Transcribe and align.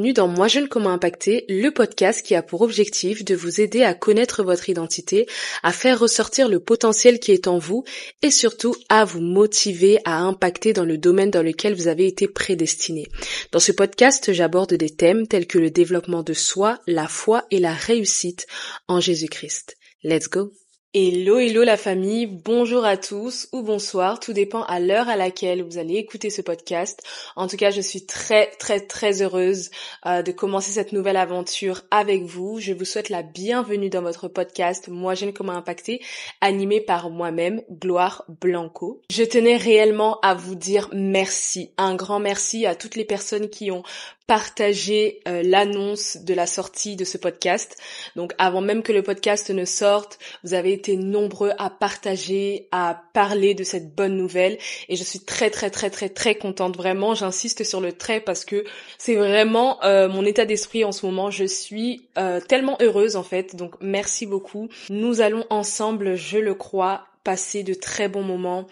Bienvenue 0.00 0.14
dans 0.14 0.28
Moi 0.28 0.48
Jeune 0.48 0.66
Comment 0.66 0.92
Impacter, 0.92 1.44
le 1.50 1.68
podcast 1.68 2.24
qui 2.24 2.34
a 2.34 2.42
pour 2.42 2.62
objectif 2.62 3.22
de 3.22 3.34
vous 3.34 3.60
aider 3.60 3.82
à 3.82 3.92
connaître 3.92 4.42
votre 4.42 4.70
identité, 4.70 5.26
à 5.62 5.72
faire 5.72 5.98
ressortir 5.98 6.48
le 6.48 6.58
potentiel 6.58 7.20
qui 7.20 7.32
est 7.32 7.46
en 7.46 7.58
vous 7.58 7.84
et 8.22 8.30
surtout 8.30 8.74
à 8.88 9.04
vous 9.04 9.20
motiver 9.20 9.98
à 10.06 10.20
impacter 10.20 10.72
dans 10.72 10.86
le 10.86 10.96
domaine 10.96 11.30
dans 11.30 11.42
lequel 11.42 11.74
vous 11.74 11.86
avez 11.86 12.06
été 12.06 12.28
prédestiné. 12.28 13.08
Dans 13.52 13.60
ce 13.60 13.72
podcast, 13.72 14.32
j'aborde 14.32 14.72
des 14.72 14.88
thèmes 14.88 15.26
tels 15.26 15.46
que 15.46 15.58
le 15.58 15.70
développement 15.70 16.22
de 16.22 16.32
soi, 16.32 16.78
la 16.86 17.06
foi 17.06 17.44
et 17.50 17.58
la 17.58 17.74
réussite 17.74 18.46
en 18.88 19.00
Jésus-Christ. 19.00 19.76
Let's 20.02 20.30
go! 20.30 20.50
Hello, 20.92 21.38
hello 21.38 21.62
la 21.62 21.76
famille, 21.76 22.26
bonjour 22.26 22.84
à 22.84 22.96
tous 22.96 23.48
ou 23.52 23.62
bonsoir, 23.62 24.18
tout 24.18 24.32
dépend 24.32 24.64
à 24.64 24.80
l'heure 24.80 25.08
à 25.08 25.14
laquelle 25.14 25.62
vous 25.62 25.78
allez 25.78 25.94
écouter 25.94 26.30
ce 26.30 26.42
podcast. 26.42 27.00
En 27.36 27.46
tout 27.46 27.56
cas, 27.56 27.70
je 27.70 27.80
suis 27.80 28.06
très 28.06 28.48
très 28.58 28.80
très 28.80 29.22
heureuse 29.22 29.70
euh, 30.04 30.22
de 30.22 30.32
commencer 30.32 30.72
cette 30.72 30.90
nouvelle 30.90 31.16
aventure 31.16 31.82
avec 31.92 32.24
vous. 32.24 32.58
Je 32.58 32.72
vous 32.72 32.84
souhaite 32.84 33.08
la 33.08 33.22
bienvenue 33.22 33.88
dans 33.88 34.02
votre 34.02 34.26
podcast 34.26 34.88
Moi 34.88 35.14
j'aime 35.14 35.32
comment 35.32 35.52
impacter, 35.52 36.02
animé 36.40 36.80
par 36.80 37.08
moi-même, 37.08 37.62
Gloire 37.70 38.24
Blanco. 38.40 39.00
Je 39.10 39.22
tenais 39.22 39.58
réellement 39.58 40.18
à 40.22 40.34
vous 40.34 40.56
dire 40.56 40.88
merci, 40.92 41.70
un 41.78 41.94
grand 41.94 42.18
merci 42.18 42.66
à 42.66 42.74
toutes 42.74 42.96
les 42.96 43.04
personnes 43.04 43.48
qui 43.48 43.70
ont 43.70 43.84
partager 44.30 45.18
euh, 45.26 45.42
l'annonce 45.42 46.18
de 46.18 46.34
la 46.34 46.46
sortie 46.46 46.94
de 46.94 47.02
ce 47.04 47.18
podcast. 47.18 47.76
Donc 48.14 48.32
avant 48.38 48.60
même 48.60 48.84
que 48.84 48.92
le 48.92 49.02
podcast 49.02 49.50
ne 49.50 49.64
sorte, 49.64 50.20
vous 50.44 50.54
avez 50.54 50.72
été 50.72 50.96
nombreux 50.96 51.50
à 51.58 51.68
partager, 51.68 52.68
à 52.70 53.02
parler 53.12 53.54
de 53.54 53.64
cette 53.64 53.92
bonne 53.92 54.16
nouvelle 54.16 54.56
et 54.88 54.94
je 54.94 55.02
suis 55.02 55.18
très 55.18 55.50
très 55.50 55.68
très 55.68 55.90
très 55.90 56.08
très 56.08 56.36
contente 56.36 56.76
vraiment. 56.76 57.16
J'insiste 57.16 57.64
sur 57.64 57.80
le 57.80 57.92
très 57.92 58.20
parce 58.20 58.44
que 58.44 58.62
c'est 58.98 59.16
vraiment 59.16 59.82
euh, 59.82 60.08
mon 60.08 60.24
état 60.24 60.44
d'esprit 60.44 60.84
en 60.84 60.92
ce 60.92 61.06
moment. 61.06 61.32
Je 61.32 61.46
suis 61.46 62.06
euh, 62.16 62.38
tellement 62.40 62.76
heureuse 62.80 63.16
en 63.16 63.24
fait. 63.24 63.56
Donc 63.56 63.74
merci 63.80 64.26
beaucoup. 64.26 64.68
Nous 64.90 65.22
allons 65.22 65.44
ensemble, 65.50 66.14
je 66.14 66.38
le 66.38 66.54
crois, 66.54 67.08
passer 67.24 67.64
de 67.64 67.74
très 67.74 68.08
bons 68.08 68.22
moments 68.22 68.68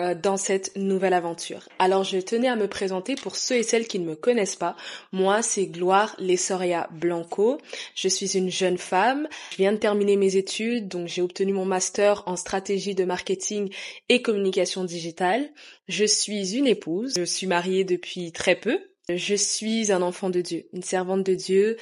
euh, 0.00 0.14
dans 0.14 0.38
cette 0.38 0.74
nouvelle 0.76 1.12
aventure. 1.12 1.68
Alors 1.78 2.02
je 2.02 2.18
tenais 2.18 2.48
à 2.48 2.56
me 2.56 2.66
présenter 2.66 3.14
pour 3.14 3.36
ceux 3.36 3.56
et 3.56 3.62
celles 3.62 3.86
qui 3.86 3.98
ne 3.98 4.06
me 4.06 4.16
connaissent 4.16 4.56
pas. 4.56 4.74
Moi, 5.12 5.42
c'est 5.42 5.66
Gloire 5.66 6.16
Lesoria 6.18 6.88
Blanco. 6.92 7.58
Je 7.94 8.08
suis 8.08 8.38
une 8.38 8.50
jeune 8.50 8.78
femme. 8.78 9.28
Je 9.50 9.58
viens 9.58 9.72
de 9.72 9.76
terminer 9.76 10.16
mes 10.16 10.36
études, 10.36 10.88
donc 10.88 11.08
j'ai 11.08 11.20
obtenu 11.20 11.52
mon 11.52 11.66
master 11.66 12.22
en 12.24 12.36
stratégie 12.36 12.94
de 12.94 13.04
marketing 13.04 13.70
et 14.08 14.22
communication 14.22 14.84
digitale. 14.84 15.50
Je 15.88 16.06
suis 16.06 16.56
une 16.56 16.66
épouse. 16.66 17.12
Je 17.16 17.24
suis 17.24 17.46
mariée 17.46 17.84
depuis 17.84 18.32
très 18.32 18.56
peu. 18.56 18.80
Je 19.08 19.34
suis 19.34 19.92
un 19.92 20.00
enfant 20.00 20.30
de 20.30 20.40
Dieu, 20.40 20.68
une 20.72 20.82
servante 20.82 21.24
de 21.24 21.34
Dieu 21.34 21.76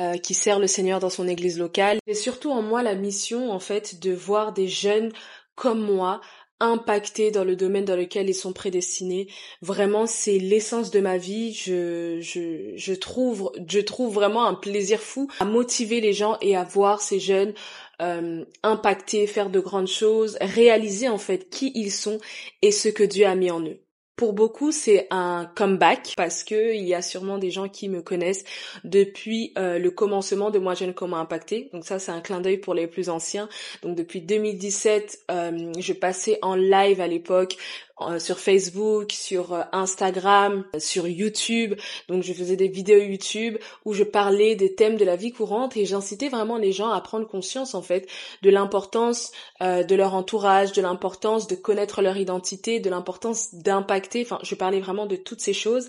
euh, 0.00 0.18
qui 0.18 0.34
sert 0.34 0.58
le 0.58 0.66
Seigneur 0.66 1.00
dans 1.00 1.10
son 1.10 1.26
église 1.26 1.58
locale. 1.58 1.98
Et 2.06 2.14
surtout 2.14 2.50
en 2.50 2.62
moi 2.62 2.82
la 2.82 2.94
mission 2.94 3.50
en 3.50 3.58
fait 3.58 3.98
de 3.98 4.12
voir 4.12 4.52
des 4.52 4.68
jeunes 4.68 5.10
comme 5.54 5.80
moi 5.80 6.20
impactés 6.60 7.30
dans 7.30 7.44
le 7.44 7.56
domaine 7.56 7.84
dans 7.84 7.96
lequel 7.96 8.28
ils 8.28 8.34
sont 8.34 8.52
prédestinés. 8.52 9.28
Vraiment, 9.62 10.06
c'est 10.06 10.38
l'essence 10.38 10.90
de 10.90 11.00
ma 11.00 11.18
vie. 11.18 11.52
Je, 11.52 12.18
je, 12.20 12.72
je 12.76 12.94
trouve, 12.94 13.52
je 13.68 13.80
trouve 13.80 14.14
vraiment 14.14 14.46
un 14.46 14.54
plaisir 14.54 15.00
fou 15.00 15.28
à 15.40 15.44
motiver 15.44 16.00
les 16.00 16.12
gens 16.12 16.38
et 16.40 16.56
à 16.56 16.64
voir 16.64 17.00
ces 17.00 17.20
jeunes 17.20 17.54
euh, 18.02 18.44
impacter, 18.62 19.26
faire 19.26 19.50
de 19.50 19.60
grandes 19.60 19.88
choses, 19.88 20.36
réaliser 20.40 21.08
en 21.08 21.18
fait 21.18 21.48
qui 21.48 21.72
ils 21.74 21.92
sont 21.92 22.18
et 22.62 22.72
ce 22.72 22.88
que 22.88 23.04
Dieu 23.04 23.26
a 23.26 23.34
mis 23.34 23.50
en 23.50 23.60
eux. 23.60 23.85
Pour 24.16 24.32
beaucoup, 24.32 24.72
c'est 24.72 25.08
un 25.10 25.44
comeback 25.54 26.14
parce 26.16 26.42
que 26.42 26.74
il 26.74 26.84
y 26.84 26.94
a 26.94 27.02
sûrement 27.02 27.36
des 27.36 27.50
gens 27.50 27.68
qui 27.68 27.90
me 27.90 28.00
connaissent 28.00 28.44
depuis 28.82 29.52
euh, 29.58 29.78
le 29.78 29.90
commencement 29.90 30.50
de 30.50 30.58
Moi 30.58 30.72
Jeune 30.72 30.94
Comment 30.94 31.18
Impacter. 31.18 31.68
Donc 31.74 31.84
ça, 31.84 31.98
c'est 31.98 32.12
un 32.12 32.22
clin 32.22 32.40
d'œil 32.40 32.56
pour 32.56 32.72
les 32.72 32.86
plus 32.86 33.10
anciens. 33.10 33.46
Donc 33.82 33.94
depuis 33.94 34.22
2017, 34.22 35.20
euh, 35.30 35.70
je 35.78 35.92
passais 35.92 36.38
en 36.40 36.54
live 36.54 37.02
à 37.02 37.06
l'époque 37.06 37.58
euh, 38.02 38.18
sur 38.18 38.38
Facebook, 38.38 39.12
sur 39.12 39.54
euh, 39.54 39.62
Instagram, 39.72 40.64
sur 40.78 41.08
YouTube. 41.08 41.74
Donc 42.08 42.22
je 42.22 42.34
faisais 42.34 42.56
des 42.56 42.68
vidéos 42.68 43.00
YouTube 43.00 43.56
où 43.86 43.94
je 43.94 44.04
parlais 44.04 44.54
des 44.54 44.74
thèmes 44.74 44.96
de 44.96 45.04
la 45.04 45.16
vie 45.16 45.32
courante 45.32 45.78
et 45.78 45.86
j'incitais 45.86 46.28
vraiment 46.28 46.58
les 46.58 46.72
gens 46.72 46.90
à 46.90 47.00
prendre 47.00 47.26
conscience 47.26 47.74
en 47.74 47.80
fait 47.80 48.06
de 48.42 48.50
l'importance 48.50 49.32
euh, 49.62 49.82
de 49.82 49.94
leur 49.94 50.14
entourage, 50.14 50.72
de 50.72 50.82
l'importance 50.82 51.46
de 51.46 51.54
connaître 51.54 52.02
leur 52.02 52.18
identité, 52.18 52.80
de 52.80 52.90
l'importance 52.90 53.54
d'impacter. 53.54 54.22
Enfin, 54.22 54.40
je 54.42 54.54
parlais 54.54 54.80
vraiment 54.80 55.06
de 55.06 55.16
toutes 55.16 55.40
ces 55.40 55.54
choses. 55.54 55.88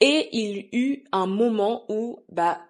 Et 0.00 0.28
il 0.32 0.56
y 0.56 0.68
eut 0.76 1.04
un 1.10 1.26
moment 1.26 1.86
où 1.88 2.18
bah 2.28 2.60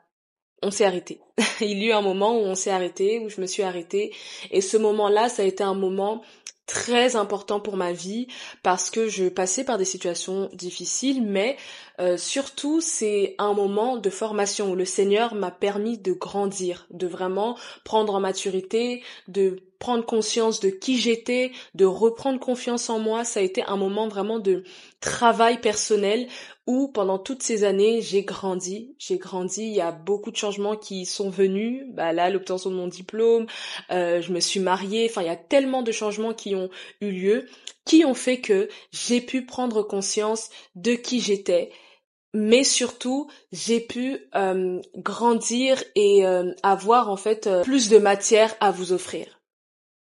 on 0.63 0.71
s'est 0.71 0.85
arrêté. 0.85 1.21
il 1.61 1.83
y 1.83 1.87
eut 1.87 1.93
un 1.93 2.03
moment 2.03 2.39
où 2.39 2.43
on 2.43 2.55
s'est 2.55 2.71
arrêté, 2.71 3.19
où 3.19 3.29
je 3.29 3.41
me 3.41 3.47
suis 3.47 3.63
arrêtée. 3.63 4.13
Et 4.51 4.61
ce 4.61 4.77
moment-là, 4.77 5.29
ça 5.29 5.43
a 5.43 5.47
été 5.47 5.65
un 5.65 5.75
moment 5.75 6.23
très 6.71 7.17
important 7.17 7.59
pour 7.59 7.77
ma 7.77 7.93
vie 7.93 8.29
parce 8.63 8.91
que 8.91 9.09
je 9.09 9.29
passais 9.29 9.65
par 9.65 9.77
des 9.77 9.85
situations 9.85 10.49
difficiles, 10.53 11.21
mais 11.23 11.57
euh, 11.99 12.17
surtout 12.17 12.81
c'est 12.81 13.35
un 13.39 13.53
moment 13.55 13.97
de 13.97 14.09
formation 14.09 14.71
où 14.71 14.77
le 14.77 14.85
Seigneur 14.85 15.35
m'a 15.35 15.51
permis 15.51 15.99
de 15.99 16.13
grandir, 16.13 16.87
de 16.91 17.09
vraiment 17.09 17.59
prendre 17.85 18.15
en 18.15 18.21
maturité, 18.21 19.03
de 19.27 19.57
prendre 19.81 20.05
conscience 20.05 20.61
de 20.61 20.69
qui 20.69 20.99
j'étais, 20.99 21.51
de 21.75 21.87
reprendre 21.87 22.39
confiance 22.39 22.89
en 22.91 23.01
moi. 23.01 23.25
Ça 23.25 23.41
a 23.41 23.43
été 23.43 23.65
un 23.65 23.77
moment 23.77 24.07
vraiment 24.07 24.39
de 24.39 24.63
travail 25.01 25.61
personnel 25.61 26.29
où 26.67 26.89
pendant 26.89 27.19
toutes 27.19 27.43
ces 27.43 27.65
années 27.65 28.01
j'ai 28.03 28.23
grandi, 28.23 28.95
j'ai 28.99 29.19
grandi, 29.19 29.63
il 29.63 29.75
y 29.75 29.81
a 29.81 29.91
beaucoup 29.91 30.31
de 30.31 30.37
changements 30.37 30.77
qui 30.77 31.07
sont 31.07 31.31
venus, 31.31 31.83
bah 31.95 32.13
là 32.13 32.31
l'obtention 32.31 32.71
de 32.71 32.77
mon 32.77 32.87
diplôme, 32.87 33.47
euh, 33.91 34.21
je 34.21 34.33
me 34.33 34.39
suis 34.39 34.61
mariée, 34.61 35.09
enfin 35.11 35.23
il 35.23 35.27
y 35.27 35.31
a 35.31 35.37
tellement 35.37 35.83
de 35.83 35.91
changements 35.91 36.35
qui 36.35 36.55
ont 36.55 36.69
eu 37.01 37.11
lieu, 37.11 37.47
qui 37.87 38.05
ont 38.05 38.15
fait 38.15 38.41
que 38.41 38.69
j'ai 38.93 39.21
pu 39.21 39.47
prendre 39.47 39.83
conscience 39.83 40.51
de 40.77 40.93
qui 40.93 41.21
j'étais, 41.21 41.71
mais 42.35 42.63
surtout 42.63 43.29
j'ai 43.51 43.81
pu 43.81 44.19
euh, 44.37 44.81
grandir 44.97 45.83
et 45.97 46.27
euh, 46.27 46.53
avoir 46.63 47.11
en 47.11 47.17
fait 47.17 47.49
plus 47.63 47.89
de 47.89 47.99
matière 47.99 48.55
à 48.61 48.71
vous 48.71 48.93
offrir 48.93 49.40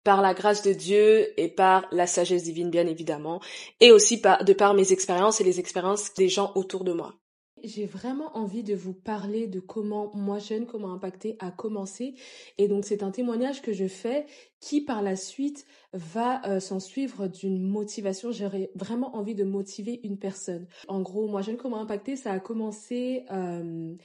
par 0.05 0.21
la 0.21 0.33
grâce 0.33 0.61
de 0.61 0.71
Dieu 0.71 1.37
et 1.37 1.49
par 1.49 1.87
la 1.91 2.07
sagesse 2.07 2.43
divine 2.43 2.69
bien 2.69 2.87
évidemment, 2.87 3.41
et 3.81 3.91
aussi 3.91 4.21
de 4.21 4.53
par 4.53 4.73
mes 4.73 4.93
expériences 4.93 5.41
et 5.41 5.43
les 5.43 5.59
expériences 5.59 6.13
des 6.13 6.29
gens 6.29 6.53
autour 6.55 6.85
de 6.85 6.93
moi. 6.93 7.15
J'ai 7.63 7.87
vraiment 7.87 8.37
envie 8.37 8.61
de 8.61 8.75
vous 8.75 8.93
parler 8.93 9.47
de 9.47 9.59
comment 9.59 10.11
moi 10.13 10.37
jeune, 10.37 10.67
comment 10.67 10.93
impacter 10.93 11.35
a 11.39 11.49
commencé. 11.49 12.13
Et 12.59 12.67
donc 12.67 12.85
c'est 12.85 13.01
un 13.01 13.09
témoignage 13.09 13.63
que 13.63 13.73
je 13.73 13.87
fais 13.87 14.27
qui 14.59 14.81
par 14.81 15.01
la 15.01 15.15
suite 15.15 15.65
va 15.91 16.45
euh, 16.45 16.59
s'en 16.59 16.79
suivre 16.79 17.27
d'une 17.27 17.59
motivation. 17.59 18.31
J'aurais 18.31 18.69
vraiment 18.75 19.15
envie 19.15 19.33
de 19.33 19.43
motiver 19.43 20.01
une 20.03 20.19
personne. 20.19 20.67
En 20.87 21.01
gros, 21.01 21.27
moi 21.27 21.41
jeune, 21.41 21.57
comment 21.57 21.81
impacter, 21.81 22.15
ça 22.15 22.31
a 22.31 22.39
commencé... 22.39 23.25
Euh, 23.31 23.95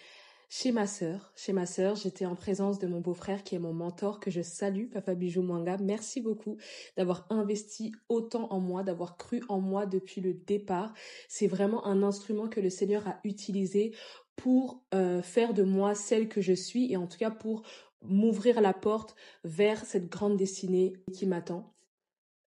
chez 0.53 0.73
ma 0.73 0.89
sœur. 0.89 1.33
Chez 1.37 1.53
ma 1.53 1.65
sœur, 1.65 1.95
j'étais 1.95 2.27
en 2.27 2.35
présence 2.35 2.81
de 2.81 2.89
mon 2.89 3.01
beau-frère 3.01 3.45
qui 3.45 3.55
est 3.55 3.61
mon 3.61 3.73
mentor 3.73 4.19
que 4.19 4.33
je 4.33 4.43
salue, 4.43 4.89
Papa 4.93 5.15
Bijou 5.15 5.43
Mwanga. 5.43 5.79
Merci 5.79 6.21
beaucoup 6.21 6.57
d'avoir 6.97 7.25
investi 7.31 7.93
autant 8.09 8.53
en 8.53 8.59
moi, 8.59 8.83
d'avoir 8.83 9.17
cru 9.17 9.43
en 9.49 9.61
moi 9.61 9.87
depuis 9.87 10.21
le 10.21 10.35
départ. 10.35 10.93
C'est 11.29 11.47
vraiment 11.47 11.87
un 11.87 12.03
instrument 12.03 12.49
que 12.49 12.61
le 12.61 12.69
Seigneur 12.69 13.07
a 13.07 13.21
utilisé 13.23 13.95
pour 14.35 14.83
euh, 14.93 15.23
faire 15.23 15.55
de 15.55 15.63
moi 15.63 15.95
celle 15.95 16.29
que 16.29 16.41
je 16.41 16.53
suis 16.53 16.93
et 16.93 16.97
en 16.97 17.07
tout 17.07 17.19
cas 17.19 17.31
pour 17.31 17.63
m'ouvrir 18.03 18.61
la 18.61 18.73
porte 18.73 19.15
vers 19.45 19.85
cette 19.85 20.09
grande 20.09 20.37
destinée 20.37 20.95
qui 21.13 21.27
m'attend. 21.27 21.73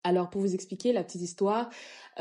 Alors 0.05 0.31
pour 0.31 0.41
vous 0.41 0.55
expliquer 0.55 0.93
la 0.93 1.03
petite 1.03 1.23
histoire, 1.23 1.71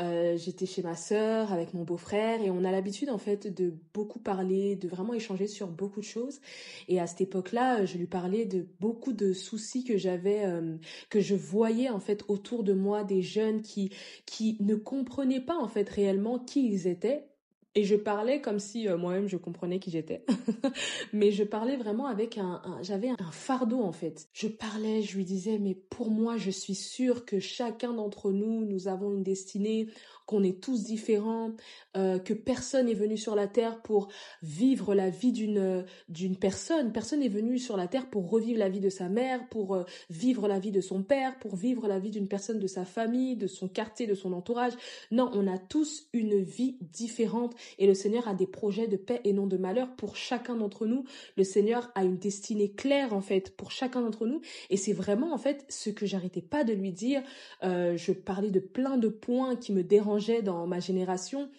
euh, 0.00 0.36
j'étais 0.36 0.66
chez 0.66 0.82
ma 0.82 0.96
sœur 0.96 1.52
avec 1.52 1.74
mon 1.74 1.84
beau-frère 1.84 2.42
et 2.42 2.50
on 2.50 2.64
a 2.64 2.72
l'habitude 2.72 3.08
en 3.08 3.18
fait 3.18 3.46
de 3.46 3.72
beaucoup 3.94 4.18
parler, 4.18 4.76
de 4.76 4.88
vraiment 4.88 5.14
échanger 5.14 5.46
sur 5.46 5.68
beaucoup 5.68 6.00
de 6.00 6.04
choses. 6.04 6.40
Et 6.88 7.00
à 7.00 7.06
cette 7.06 7.20
époque-là, 7.20 7.84
je 7.84 7.96
lui 7.96 8.06
parlais 8.06 8.46
de 8.46 8.66
beaucoup 8.80 9.12
de 9.12 9.32
soucis 9.32 9.84
que 9.84 9.96
j'avais, 9.96 10.44
euh, 10.44 10.76
que 11.08 11.20
je 11.20 11.36
voyais 11.36 11.88
en 11.88 12.00
fait 12.00 12.24
autour 12.28 12.64
de 12.64 12.72
moi, 12.74 13.04
des 13.04 13.22
jeunes 13.22 13.62
qui 13.62 13.90
qui 14.26 14.56
ne 14.60 14.74
comprenaient 14.74 15.40
pas 15.40 15.56
en 15.56 15.68
fait 15.68 15.88
réellement 15.88 16.38
qui 16.38 16.66
ils 16.66 16.88
étaient 16.88 17.28
et 17.74 17.84
je 17.84 17.94
parlais 17.94 18.40
comme 18.40 18.58
si 18.58 18.88
euh, 18.88 18.96
moi-même 18.96 19.28
je 19.28 19.36
comprenais 19.36 19.78
qui 19.78 19.90
j'étais. 19.90 20.24
mais 21.12 21.30
je 21.30 21.44
parlais 21.44 21.76
vraiment 21.76 22.06
avec 22.06 22.38
un, 22.38 22.62
j'avais 22.82 23.08
un 23.08 23.30
fardeau 23.30 23.82
en 23.82 23.92
fait. 23.92 24.28
Je 24.32 24.48
parlais, 24.48 25.02
je 25.02 25.16
lui 25.16 25.24
disais 25.24 25.58
mais 25.58 25.74
pour 25.74 26.10
moi 26.10 26.36
je 26.36 26.50
suis 26.50 26.74
sûre 26.74 27.24
que 27.24 27.38
chacun 27.38 27.92
d'entre 27.92 28.32
nous 28.32 28.64
nous 28.64 28.88
avons 28.88 29.12
une 29.12 29.22
destinée 29.22 29.88
qu'on 30.28 30.44
est 30.44 30.60
tous 30.60 30.84
différents, 30.84 31.52
euh, 31.96 32.18
que 32.18 32.34
personne 32.34 32.84
n'est 32.84 32.92
venu 32.94 33.16
sur 33.16 33.34
la 33.34 33.46
terre 33.46 33.80
pour 33.80 34.08
vivre 34.42 34.94
la 34.94 35.08
vie 35.08 35.32
d'une 35.32 35.86
d'une 36.10 36.36
personne. 36.36 36.92
Personne 36.92 37.20
n'est 37.20 37.28
venu 37.28 37.58
sur 37.58 37.78
la 37.78 37.88
terre 37.88 38.10
pour 38.10 38.28
revivre 38.28 38.58
la 38.58 38.68
vie 38.68 38.80
de 38.80 38.90
sa 38.90 39.08
mère, 39.08 39.48
pour 39.48 39.74
euh, 39.74 39.84
vivre 40.10 40.46
la 40.46 40.58
vie 40.58 40.70
de 40.70 40.82
son 40.82 41.02
père, 41.02 41.38
pour 41.38 41.56
vivre 41.56 41.88
la 41.88 41.98
vie 41.98 42.10
d'une 42.10 42.28
personne 42.28 42.58
de 42.58 42.66
sa 42.66 42.84
famille, 42.84 43.36
de 43.36 43.46
son 43.46 43.68
quartier, 43.68 44.06
de 44.06 44.14
son 44.14 44.34
entourage. 44.34 44.74
Non, 45.10 45.30
on 45.32 45.46
a 45.46 45.56
tous 45.56 46.08
une 46.12 46.42
vie 46.42 46.76
différente 46.82 47.54
et 47.78 47.86
le 47.86 47.94
Seigneur 47.94 48.28
a 48.28 48.34
des 48.34 48.46
projets 48.46 48.86
de 48.86 48.98
paix 48.98 49.22
et 49.24 49.32
non 49.32 49.46
de 49.46 49.56
malheur 49.56 49.96
pour 49.96 50.14
chacun 50.14 50.56
d'entre 50.56 50.84
nous. 50.84 51.04
Le 51.38 51.44
Seigneur 51.44 51.90
a 51.94 52.04
une 52.04 52.18
destinée 52.18 52.70
claire 52.70 53.14
en 53.14 53.22
fait 53.22 53.56
pour 53.56 53.70
chacun 53.70 54.02
d'entre 54.02 54.26
nous 54.26 54.42
et 54.68 54.76
c'est 54.76 54.92
vraiment 54.92 55.32
en 55.32 55.38
fait 55.38 55.64
ce 55.70 55.88
que 55.88 56.04
j'arrêtais 56.04 56.42
pas 56.42 56.64
de 56.64 56.74
lui 56.74 56.92
dire. 56.92 57.22
Euh, 57.62 57.96
je 57.96 58.12
parlais 58.12 58.50
de 58.50 58.60
plein 58.60 58.98
de 58.98 59.08
points 59.08 59.56
qui 59.56 59.72
me 59.72 59.82
dérangeaient 59.82 60.17
dans 60.42 60.66
ma 60.66 60.80
génération 60.80 61.50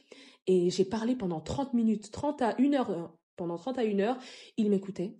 et 0.47 0.71
j'ai 0.71 0.83
parlé 0.83 1.15
pendant 1.15 1.39
30 1.39 1.75
minutes, 1.75 2.09
30 2.09 2.41
à 2.41 2.55
1 2.57 2.73
heure, 2.73 2.89
euh, 2.89 3.07
pendant 3.35 3.55
30 3.55 3.77
à 3.77 3.83
1 3.83 3.99
heure, 3.99 4.17
il 4.57 4.71
m'écoutait. 4.71 5.15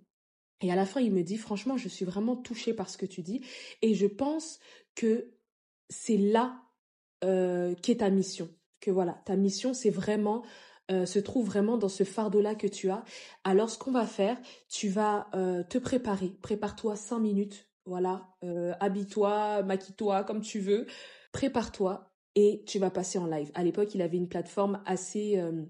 Et 0.60 0.72
à 0.72 0.74
la 0.74 0.84
fin, 0.84 1.00
il 1.00 1.12
me 1.12 1.22
dit, 1.22 1.36
franchement, 1.36 1.76
je 1.76 1.88
suis 1.88 2.04
vraiment 2.04 2.34
touchée 2.34 2.74
par 2.74 2.90
ce 2.90 2.98
que 2.98 3.06
tu 3.06 3.22
dis. 3.22 3.40
Et 3.80 3.94
je 3.94 4.06
pense 4.06 4.58
que 4.96 5.30
c'est 5.88 6.16
là 6.16 6.60
euh, 7.22 7.76
qu'est 7.80 7.98
ta 7.98 8.10
mission. 8.10 8.48
Que 8.80 8.90
voilà, 8.90 9.22
ta 9.24 9.36
mission, 9.36 9.72
c'est 9.72 9.90
vraiment 9.90 10.44
euh, 10.90 11.06
se 11.06 11.20
trouve 11.20 11.46
vraiment 11.46 11.78
dans 11.78 11.88
ce 11.88 12.02
fardeau-là 12.02 12.56
que 12.56 12.66
tu 12.66 12.90
as. 12.90 13.04
Alors, 13.44 13.70
ce 13.70 13.78
qu'on 13.78 13.92
va 13.92 14.06
faire, 14.06 14.36
tu 14.68 14.88
vas 14.88 15.30
te 15.68 15.78
préparer. 15.78 16.30
Prépare-toi 16.42 16.96
cinq 16.96 17.20
minutes. 17.20 17.68
Voilà, 17.86 18.36
habille-toi, 18.80 19.62
maquille-toi 19.62 20.24
comme 20.24 20.40
tu 20.40 20.58
veux. 20.58 20.86
Prépare-toi 21.30 22.09
et 22.34 22.62
tu 22.66 22.78
vas 22.78 22.90
passer 22.90 23.18
en 23.18 23.26
live. 23.26 23.50
À 23.54 23.64
l'époque, 23.64 23.94
il 23.94 24.02
avait 24.02 24.16
une 24.16 24.28
plateforme 24.28 24.82
assez 24.86 25.38
euh, 25.38 25.64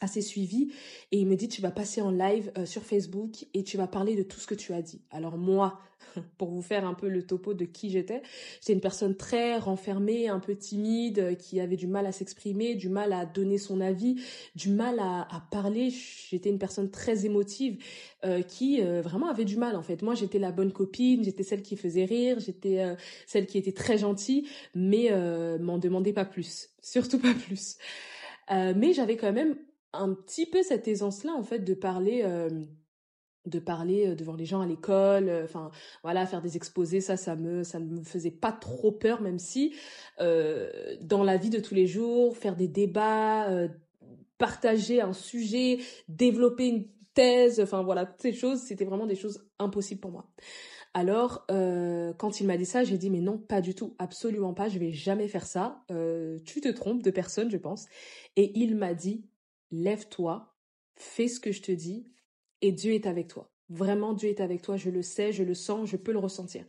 assez 0.00 0.22
suivi 0.22 0.72
et 1.12 1.18
il 1.18 1.26
me 1.26 1.36
dit 1.36 1.48
tu 1.48 1.60
vas 1.60 1.70
passer 1.70 2.00
en 2.00 2.10
live 2.10 2.52
euh, 2.56 2.66
sur 2.66 2.82
Facebook 2.82 3.46
et 3.54 3.64
tu 3.64 3.76
vas 3.76 3.86
parler 3.86 4.16
de 4.16 4.22
tout 4.22 4.40
ce 4.40 4.46
que 4.46 4.54
tu 4.54 4.72
as 4.72 4.82
dit. 4.82 5.00
Alors 5.10 5.38
moi, 5.38 5.80
pour 6.38 6.50
vous 6.50 6.62
faire 6.62 6.86
un 6.86 6.94
peu 6.94 7.08
le 7.08 7.26
topo 7.26 7.54
de 7.54 7.64
qui 7.64 7.90
j'étais, 7.90 8.22
j'étais 8.60 8.72
une 8.72 8.80
personne 8.80 9.16
très 9.16 9.58
renfermée, 9.58 10.28
un 10.28 10.40
peu 10.40 10.54
timide, 10.56 11.18
euh, 11.18 11.34
qui 11.34 11.60
avait 11.60 11.76
du 11.76 11.86
mal 11.86 12.06
à 12.06 12.12
s'exprimer, 12.12 12.74
du 12.74 12.88
mal 12.88 13.12
à 13.12 13.26
donner 13.26 13.58
son 13.58 13.80
avis, 13.80 14.22
du 14.54 14.70
mal 14.70 14.98
à, 15.00 15.22
à 15.22 15.40
parler. 15.50 15.90
J'étais 15.90 16.50
une 16.50 16.58
personne 16.58 16.90
très 16.90 17.26
émotive 17.26 17.78
euh, 18.24 18.42
qui 18.42 18.82
euh, 18.82 19.00
vraiment 19.00 19.28
avait 19.28 19.44
du 19.44 19.56
mal 19.56 19.76
en 19.76 19.82
fait. 19.84 20.02
Moi 20.02 20.16
j'étais 20.16 20.40
la 20.40 20.50
bonne 20.50 20.72
copine, 20.72 21.22
j'étais 21.22 21.44
celle 21.44 21.62
qui 21.62 21.76
faisait 21.76 22.04
rire, 22.04 22.40
j'étais 22.40 22.80
euh, 22.80 22.96
celle 23.26 23.46
qui 23.46 23.58
était 23.58 23.70
très 23.70 23.96
gentille, 23.96 24.48
mais 24.74 25.08
m'en 25.60 25.78
demandez 25.78 26.12
pas 26.12 26.24
plus, 26.24 26.70
surtout 26.82 27.20
pas 27.20 27.32
plus. 27.32 27.76
mais 28.50 28.92
j'avais 28.92 29.16
quand 29.16 29.32
même 29.32 29.56
un 29.92 30.14
petit 30.14 30.46
peu 30.46 30.62
cette 30.62 30.88
aisance-là, 30.88 31.32
en 31.32 31.42
fait, 31.42 31.60
de 31.60 31.74
parler, 31.74 32.22
de 33.46 33.58
parler 33.58 34.14
devant 34.14 34.34
les 34.34 34.44
gens 34.44 34.60
à 34.60 34.66
l'école, 34.66 35.30
enfin, 35.44 35.70
voilà, 36.02 36.26
faire 36.26 36.42
des 36.42 36.56
exposés, 36.56 37.00
ça, 37.00 37.16
ça 37.16 37.36
me, 37.36 37.64
ça 37.64 37.78
me 37.80 38.02
faisait 38.02 38.30
pas 38.30 38.52
trop 38.52 38.92
peur, 38.92 39.22
même 39.22 39.38
si, 39.38 39.74
dans 40.18 41.24
la 41.24 41.36
vie 41.36 41.50
de 41.50 41.60
tous 41.60 41.74
les 41.74 41.86
jours, 41.86 42.36
faire 42.36 42.56
des 42.56 42.68
débats, 42.68 43.68
partager 44.36 45.00
un 45.00 45.12
sujet, 45.12 45.78
développer 46.08 46.68
une 46.68 46.88
thèse, 47.14 47.58
enfin, 47.60 47.82
voilà, 47.82 48.06
toutes 48.06 48.22
ces 48.22 48.32
choses, 48.32 48.60
c'était 48.60 48.84
vraiment 48.84 49.06
des 49.06 49.16
choses 49.16 49.48
impossibles 49.58 50.00
pour 50.00 50.12
moi. 50.12 50.30
Alors, 50.94 51.46
quand 51.48 52.40
il 52.40 52.46
m'a 52.46 52.56
dit 52.56 52.66
ça, 52.66 52.84
j'ai 52.84 52.98
dit 52.98 53.10
mais 53.10 53.20
non, 53.20 53.38
pas 53.38 53.60
du 53.60 53.74
tout, 53.74 53.94
absolument 53.98 54.54
pas, 54.54 54.68
je 54.68 54.78
vais 54.78 54.92
jamais 54.92 55.28
faire 55.28 55.46
ça. 55.46 55.84
Tu 56.44 56.60
te 56.60 56.68
trompes 56.68 57.02
de 57.02 57.10
personne, 57.10 57.50
je 57.50 57.56
pense. 57.56 57.86
Et 58.36 58.58
il 58.58 58.76
m'a 58.76 58.94
dit 58.94 59.24
lève-toi, 59.70 60.54
fais 60.96 61.28
ce 61.28 61.40
que 61.40 61.52
je 61.52 61.62
te 61.62 61.72
dis, 61.72 62.10
et 62.60 62.72
Dieu 62.72 62.92
est 62.92 63.06
avec 63.06 63.28
toi. 63.28 63.50
Vraiment, 63.70 64.14
Dieu 64.14 64.30
est 64.30 64.40
avec 64.40 64.62
toi, 64.62 64.78
je 64.78 64.88
le 64.88 65.02
sais, 65.02 65.30
je 65.30 65.42
le 65.42 65.52
sens, 65.52 65.90
je 65.90 65.96
peux 65.98 66.12
le 66.12 66.18
ressentir. 66.18 66.64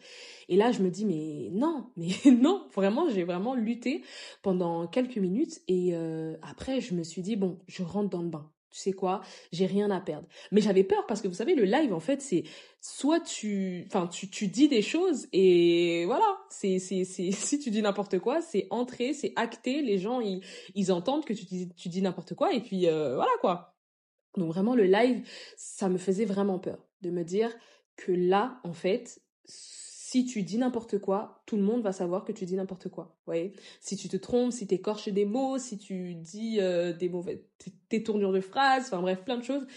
Et 0.49 0.57
là, 0.57 0.71
je 0.71 0.81
me 0.83 0.89
dis, 0.89 1.05
mais 1.05 1.49
non, 1.51 1.91
mais 1.97 2.09
non, 2.31 2.67
vraiment, 2.73 3.09
j'ai 3.09 3.23
vraiment 3.23 3.55
lutté 3.55 4.03
pendant 4.41 4.85
quelques 4.87 5.17
minutes. 5.17 5.61
Et 5.67 5.95
euh, 5.95 6.35
après, 6.41 6.81
je 6.81 6.93
me 6.93 7.03
suis 7.03 7.21
dit, 7.21 7.37
bon, 7.37 7.59
je 7.67 7.83
rentre 7.83 8.09
dans 8.09 8.21
le 8.21 8.29
bain. 8.29 8.51
Tu 8.71 8.79
sais 8.79 8.93
quoi, 8.93 9.21
j'ai 9.51 9.65
rien 9.65 9.89
à 9.89 9.99
perdre. 9.99 10.27
Mais 10.51 10.61
j'avais 10.61 10.83
peur 10.83 11.05
parce 11.07 11.21
que 11.21 11.27
vous 11.27 11.33
savez, 11.33 11.55
le 11.55 11.63
live, 11.63 11.93
en 11.93 11.99
fait, 11.99 12.21
c'est 12.21 12.43
soit 12.81 13.19
tu, 13.19 13.83
enfin, 13.87 14.07
tu, 14.07 14.29
tu 14.29 14.47
dis 14.47 14.67
des 14.67 14.81
choses 14.81 15.27
et 15.33 16.05
voilà, 16.05 16.37
c'est, 16.49 16.79
c'est, 16.79 17.03
c'est, 17.03 17.31
si 17.31 17.59
tu 17.59 17.71
dis 17.71 17.81
n'importe 17.81 18.19
quoi, 18.19 18.41
c'est 18.41 18.67
entré, 18.69 19.13
c'est 19.13 19.33
acté, 19.35 19.81
les 19.81 19.97
gens, 19.97 20.19
ils, 20.21 20.41
ils 20.75 20.91
entendent 20.91 21.25
que 21.25 21.33
tu 21.33 21.45
dis, 21.45 21.69
tu 21.75 21.89
dis 21.89 22.01
n'importe 22.01 22.35
quoi 22.35 22.53
et 22.53 22.61
puis 22.61 22.87
euh, 22.87 23.15
voilà 23.15 23.31
quoi. 23.41 23.75
Donc 24.37 24.53
vraiment, 24.53 24.75
le 24.75 24.83
live, 24.83 25.27
ça 25.57 25.89
me 25.89 25.97
faisait 25.97 26.25
vraiment 26.25 26.59
peur 26.59 26.77
de 27.01 27.09
me 27.09 27.23
dire 27.23 27.51
que 27.95 28.11
là, 28.11 28.59
en 28.63 28.73
fait, 28.73 29.21
si 30.11 30.25
tu 30.25 30.41
dis 30.41 30.57
n'importe 30.57 30.97
quoi, 30.97 31.43
tout 31.45 31.55
le 31.55 31.61
monde 31.61 31.83
va 31.83 31.91
savoir 31.91 32.25
que 32.25 32.31
tu 32.31 32.43
dis 32.45 32.55
n'importe 32.55 32.89
quoi. 32.89 33.15
Voyez? 33.27 33.53
Si 33.79 33.95
tu 33.95 34.09
te 34.09 34.17
trompes, 34.17 34.51
si 34.51 34.65
tu 34.65 34.73
écorches 34.73 35.09
des 35.09 35.25
mots, 35.25 35.59
si 35.59 35.77
tu 35.77 36.15
dis 36.15 36.59
euh, 36.59 36.93
des 36.93 37.09
mauvais, 37.09 37.45
tes 37.89 38.01
tournures 38.01 38.31
de 38.31 38.41
phrases, 38.41 38.85
enfin 38.87 39.01
bref, 39.01 39.23
plein 39.23 39.37
de 39.37 39.43
choses. 39.43 39.67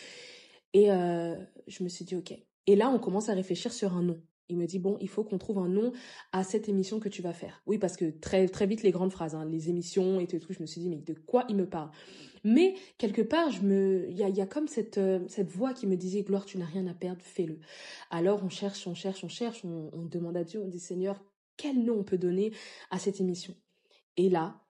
Et 0.73 0.91
euh, 0.91 1.37
je 1.67 1.85
me 1.85 1.91
suis 1.91 2.07
dit, 2.07 2.17
ok. 2.17 2.33
Et 2.67 2.77
là, 2.77 2.89
on 2.89 2.99
commence 2.99 3.29
à 3.29 3.35
réfléchir 3.35 3.75
sur 3.75 3.93
un 3.95 4.03
nom. 4.03 4.23
Il 4.53 4.59
me 4.59 4.67
dit 4.67 4.79
bon, 4.79 4.99
il 5.01 5.09
faut 5.09 5.25
qu'on 5.25 5.39
trouve 5.39 5.59
un 5.59 5.69
nom 5.69 5.93
à 6.33 6.45
cette 6.45 6.69
émission 6.69 7.01
que 7.01 7.09
tu 7.09 7.23
vas 7.23 7.33
faire. 7.33 7.63
Oui, 7.67 7.79
parce 7.79 7.97
que 7.97 8.11
très 8.11 8.47
très 8.49 8.67
vite 8.67 8.83
les 8.83 8.91
grandes 8.91 9.13
phrases, 9.13 9.35
hein, 9.35 9.45
les 9.45 9.71
émissions 9.71 10.21
et 10.21 10.27
tout, 10.27 10.39
Je 10.51 10.61
me 10.61 10.67
suis 10.67 10.81
dit 10.81 10.89
mais 10.89 10.99
de 10.99 11.15
quoi 11.15 11.45
il 11.49 11.57
me 11.57 11.67
parle? 11.67 11.91
Mais 12.45 12.75
quelque 12.99 13.23
part, 13.23 13.51
je 13.51 13.63
me, 13.63 14.07
il 14.11 14.17
y 14.17 14.41
a, 14.41 14.47
comme 14.47 14.69
cette 14.69 14.99
euh, 14.99 15.21
cette 15.29 15.49
voix 15.49 15.73
qui 15.73 15.87
me 15.87 15.97
disait 15.97 16.23
Gloire, 16.23 16.45
tu 16.45 16.59
n'as 16.59 16.67
rien 16.67 16.87
à 16.87 16.95
perdre, 16.95 17.23
fais-le. 17.23 17.59
Alors 18.11 18.43
on 18.43 18.49
cherche, 18.49 18.87
on 18.87 18.95
cherche, 18.95 19.25
on 19.25 19.29
cherche, 19.29 19.65
on, 19.65 20.05
demande 20.05 20.37
à 20.37 20.45
Dieu, 20.45 20.61
on 20.61 20.69
dit 20.69 20.81
Seigneur, 20.81 21.23
quel 21.57 21.83
nom 21.83 22.01
on 22.01 22.05
peut 22.05 22.19
donner 22.19 22.53
à 22.91 22.99
cette 22.99 23.21
émission? 23.21 23.55
Et 24.17 24.29
là, 24.29 24.61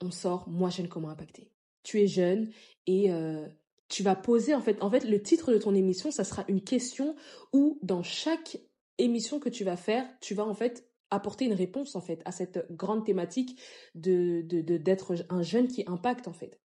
on 0.00 0.10
sort 0.10 0.48
Moi 0.48 0.70
jeune 0.70 0.88
comment 0.88 1.10
impacter. 1.10 1.50
Tu 1.82 2.00
es 2.00 2.06
jeune 2.06 2.50
et 2.86 3.12
euh, 3.12 3.46
tu 3.88 4.02
vas 4.02 4.16
poser 4.16 4.54
en 4.54 4.60
fait, 4.60 4.80
en 4.82 4.90
fait, 4.90 5.04
le 5.04 5.20
titre 5.20 5.52
de 5.52 5.58
ton 5.58 5.74
émission, 5.74 6.10
ça 6.10 6.24
sera 6.24 6.44
une 6.48 6.62
question 6.62 7.16
où 7.52 7.78
dans 7.82 8.02
chaque 8.02 8.58
émission 8.98 9.40
que 9.40 9.48
tu 9.48 9.64
vas 9.64 9.76
faire, 9.76 10.06
tu 10.20 10.34
vas 10.34 10.44
en 10.44 10.54
fait 10.54 10.88
apporter 11.10 11.44
une 11.44 11.52
réponse 11.52 11.96
en 11.96 12.00
fait 12.00 12.22
à 12.24 12.32
cette 12.32 12.66
grande 12.70 13.04
thématique 13.04 13.60
de 13.94 14.42
d'être 14.42 15.14
de, 15.14 15.24
un 15.30 15.42
jeune 15.42 15.68
qui 15.68 15.84
impacte 15.86 16.28
en 16.28 16.32
fait. 16.32 16.60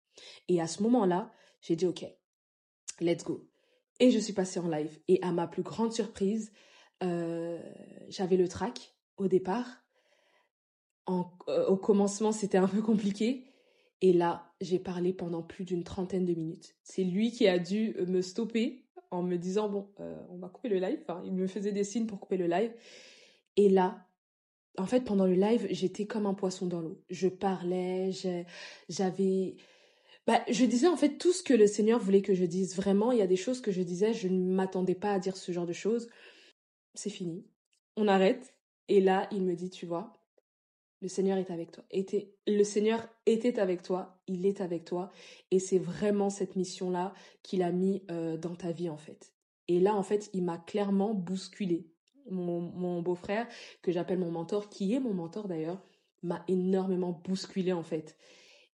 Et 0.47 0.61
à 0.61 0.67
ce 0.67 0.83
moment-là, 0.83 1.31
j'ai 1.61 1.75
dit 1.75 1.85
OK, 1.85 2.05
let's 2.99 3.23
go. 3.23 3.49
Et 3.99 4.11
je 4.11 4.19
suis 4.19 4.33
passée 4.33 4.59
en 4.59 4.67
live. 4.67 4.99
Et 5.07 5.21
à 5.21 5.31
ma 5.31 5.47
plus 5.47 5.63
grande 5.63 5.91
surprise, 5.91 6.51
euh, 7.03 7.59
j'avais 8.09 8.37
le 8.37 8.47
track 8.47 8.95
au 9.17 9.27
départ. 9.27 9.83
Euh, 11.09 11.65
au 11.67 11.77
commencement, 11.77 12.31
c'était 12.31 12.57
un 12.57 12.67
peu 12.67 12.81
compliqué. 12.81 13.45
Et 14.01 14.13
là, 14.13 14.53
j'ai 14.61 14.77
parlé 14.77 15.13
pendant 15.13 15.41
plus 15.41 15.65
d'une 15.65 15.83
trentaine 15.83 16.25
de 16.25 16.33
minutes. 16.33 16.75
C'est 16.83 17.03
lui 17.03 17.31
qui 17.31 17.47
a 17.47 17.57
dû 17.57 17.95
me 18.07 18.21
stopper 18.21 18.86
en 19.11 19.23
me 19.23 19.37
disant, 19.37 19.69
bon, 19.69 19.89
euh, 19.99 20.15
on 20.29 20.37
va 20.37 20.49
couper 20.49 20.69
le 20.69 20.79
live. 20.79 20.99
Enfin, 21.01 21.21
il 21.25 21.33
me 21.33 21.47
faisait 21.47 21.71
des 21.71 21.83
signes 21.83 22.07
pour 22.07 22.19
couper 22.19 22.37
le 22.37 22.47
live. 22.47 22.73
Et 23.55 23.69
là, 23.69 24.07
en 24.77 24.85
fait, 24.85 25.01
pendant 25.01 25.25
le 25.25 25.33
live, 25.33 25.67
j'étais 25.71 26.05
comme 26.05 26.25
un 26.25 26.33
poisson 26.33 26.67
dans 26.67 26.81
l'eau. 26.81 27.01
Je 27.09 27.27
parlais, 27.27 28.11
j'avais 28.89 29.55
bah, 30.27 30.43
je 30.49 30.65
disais 30.65 30.87
en 30.87 30.97
fait 30.97 31.17
tout 31.17 31.31
ce 31.31 31.41
que 31.41 31.53
le 31.53 31.67
Seigneur 31.67 31.99
voulait 31.99 32.21
que 32.21 32.35
je 32.35 32.43
dise. 32.43 32.75
Vraiment, 32.75 33.13
il 33.13 33.19
y 33.19 33.21
a 33.21 33.27
des 33.27 33.37
choses 33.37 33.61
que 33.61 33.71
je 33.71 33.81
disais, 33.81 34.13
je 34.13 34.27
ne 34.27 34.53
m'attendais 34.53 34.93
pas 34.93 35.13
à 35.13 35.19
dire 35.19 35.37
ce 35.37 35.53
genre 35.53 35.65
de 35.65 35.73
choses. 35.73 36.09
C'est 36.95 37.09
fini. 37.09 37.45
On 37.95 38.09
arrête. 38.09 38.53
Et 38.89 38.99
là, 38.99 39.27
il 39.31 39.41
me 39.43 39.55
dit, 39.55 39.69
tu 39.69 39.85
vois, 39.85 40.13
le 41.01 41.07
Seigneur 41.07 41.37
est 41.37 41.51
avec 41.51 41.71
toi. 41.71 41.83
Était, 41.91 42.33
le 42.47 42.63
Seigneur 42.63 43.07
était 43.25 43.59
avec 43.59 43.81
toi, 43.81 44.19
il 44.27 44.45
est 44.45 44.61
avec 44.61 44.85
toi. 44.85 45.11
Et 45.51 45.59
c'est 45.59 45.77
vraiment 45.77 46.29
cette 46.29 46.55
mission-là 46.55 47.13
qu'il 47.43 47.61
a 47.61 47.71
mis 47.71 48.03
euh, 48.09 48.37
dans 48.37 48.55
ta 48.55 48.71
vie, 48.71 48.89
en 48.89 48.97
fait. 48.97 49.33
Et 49.67 49.79
là, 49.79 49.95
en 49.95 50.03
fait, 50.03 50.29
il 50.33 50.43
m'a 50.43 50.57
clairement 50.57 51.13
bousculé. 51.13 51.87
Mon, 52.29 52.59
mon 52.59 53.01
beau-frère, 53.01 53.47
que 53.81 53.91
j'appelle 53.91 54.19
mon 54.19 54.31
mentor, 54.31 54.69
qui 54.69 54.93
est 54.93 54.99
mon 54.99 55.13
mentor 55.13 55.47
d'ailleurs, 55.47 55.81
m'a 56.23 56.43
énormément 56.47 57.11
bousculé, 57.11 57.73
en 57.73 57.83
fait. 57.83 58.17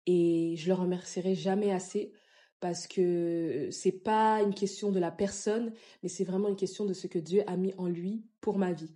Et 0.06 0.56
je 0.58 0.68
le 0.68 0.74
remercierai 0.74 1.36
jamais 1.36 1.72
assez 1.72 2.14
parce 2.60 2.88
que 2.88 3.68
c'est 3.72 3.92
pas 3.92 4.42
une 4.42 4.54
question 4.54 4.92
de 4.92 5.00
la 5.00 5.12
personne, 5.12 5.74
mais 6.02 6.08
c'est 6.08 6.24
vraiment 6.24 6.48
une 6.48 6.56
question 6.56 6.86
de 6.86 6.94
ce 6.94 7.08
que 7.08 7.20
Dieu 7.20 7.44
a 7.46 7.58
mis 7.58 7.74
en 7.78 7.88
lui 7.88 8.24
pour 8.40 8.58
ma 8.58 8.72
vie. 8.72 8.94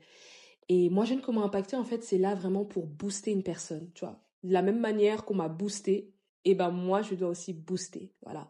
Et 0.69 0.89
moi, 0.89 1.05
Jeune 1.05 1.21
Comment 1.21 1.43
Impacter, 1.43 1.77
en 1.77 1.83
fait, 1.83 2.03
c'est 2.03 2.17
là 2.17 2.35
vraiment 2.35 2.65
pour 2.65 2.87
booster 2.87 3.31
une 3.31 3.43
personne, 3.43 3.89
tu 3.93 4.05
vois. 4.05 4.21
De 4.43 4.53
la 4.53 4.61
même 4.61 4.79
manière 4.79 5.25
qu'on 5.25 5.35
m'a 5.35 5.49
boosté, 5.49 6.13
et 6.45 6.51
eh 6.51 6.55
ben 6.55 6.71
moi, 6.71 7.01
je 7.01 7.15
dois 7.15 7.29
aussi 7.29 7.53
booster, 7.53 8.13
voilà. 8.21 8.47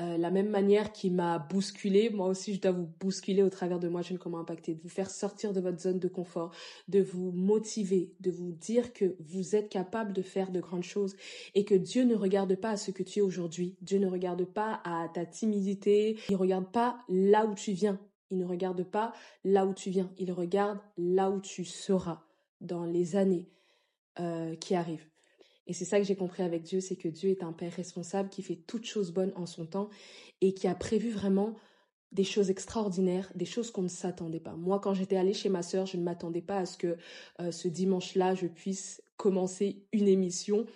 Euh, 0.00 0.16
la 0.16 0.30
même 0.30 0.48
manière 0.48 0.92
qui 0.92 1.10
m'a 1.10 1.38
bousculé, 1.38 2.08
moi 2.08 2.26
aussi 2.28 2.54
je 2.54 2.60
dois 2.60 2.70
vous 2.70 2.88
bousculer 2.98 3.42
au 3.42 3.50
travers 3.50 3.78
de 3.78 3.88
moi, 3.88 4.00
je 4.00 4.14
ne 4.14 4.18
comment 4.18 4.38
impacter, 4.38 4.74
de 4.74 4.80
vous 4.80 4.88
faire 4.88 5.10
sortir 5.10 5.52
de 5.52 5.60
votre 5.60 5.80
zone 5.80 5.98
de 5.98 6.08
confort, 6.08 6.50
de 6.88 7.02
vous 7.02 7.30
motiver, 7.32 8.14
de 8.20 8.30
vous 8.30 8.52
dire 8.52 8.94
que 8.94 9.16
vous 9.20 9.54
êtes 9.54 9.68
capable 9.68 10.14
de 10.14 10.22
faire 10.22 10.50
de 10.50 10.60
grandes 10.60 10.82
choses 10.82 11.14
et 11.54 11.66
que 11.66 11.74
Dieu 11.74 12.04
ne 12.04 12.14
regarde 12.14 12.54
pas 12.54 12.70
à 12.70 12.76
ce 12.78 12.90
que 12.90 13.02
tu 13.02 13.18
es 13.18 13.22
aujourd'hui. 13.22 13.76
Dieu 13.82 13.98
ne 13.98 14.06
regarde 14.06 14.46
pas 14.46 14.80
à 14.84 15.10
ta 15.12 15.26
timidité, 15.26 16.16
il 16.30 16.36
regarde 16.36 16.72
pas 16.72 16.98
là 17.08 17.44
où 17.44 17.54
tu 17.54 17.72
viens. 17.72 18.00
Il 18.32 18.38
ne 18.38 18.46
regarde 18.46 18.82
pas 18.82 19.12
là 19.44 19.66
où 19.66 19.74
tu 19.74 19.90
viens, 19.90 20.10
il 20.16 20.32
regarde 20.32 20.78
là 20.96 21.30
où 21.30 21.38
tu 21.38 21.66
seras 21.66 22.22
dans 22.62 22.86
les 22.86 23.14
années 23.14 23.50
euh, 24.18 24.56
qui 24.56 24.74
arrivent. 24.74 25.06
Et 25.66 25.74
c'est 25.74 25.84
ça 25.84 25.98
que 25.98 26.04
j'ai 26.04 26.16
compris 26.16 26.42
avec 26.42 26.62
Dieu, 26.62 26.80
c'est 26.80 26.96
que 26.96 27.08
Dieu 27.08 27.28
est 27.28 27.42
un 27.42 27.52
Père 27.52 27.74
responsable 27.74 28.30
qui 28.30 28.42
fait 28.42 28.56
toutes 28.56 28.86
choses 28.86 29.12
bonnes 29.12 29.34
en 29.36 29.44
son 29.44 29.66
temps 29.66 29.90
et 30.40 30.54
qui 30.54 30.66
a 30.66 30.74
prévu 30.74 31.10
vraiment 31.10 31.54
des 32.10 32.24
choses 32.24 32.48
extraordinaires, 32.48 33.30
des 33.34 33.44
choses 33.44 33.70
qu'on 33.70 33.82
ne 33.82 33.88
s'attendait 33.88 34.40
pas. 34.40 34.54
Moi, 34.54 34.80
quand 34.80 34.94
j'étais 34.94 35.16
allée 35.16 35.34
chez 35.34 35.50
ma 35.50 35.62
sœur, 35.62 35.84
je 35.84 35.98
ne 35.98 36.02
m'attendais 36.02 36.42
pas 36.42 36.56
à 36.56 36.66
ce 36.66 36.78
que 36.78 36.96
euh, 37.40 37.52
ce 37.52 37.68
dimanche-là, 37.68 38.34
je 38.34 38.46
puisse 38.46 39.02
commencer 39.18 39.84
une 39.92 40.08
émission 40.08 40.66